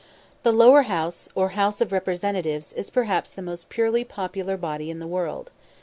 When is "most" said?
3.43-3.69